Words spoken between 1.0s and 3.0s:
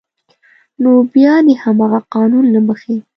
بیا د همغه قانون له مخې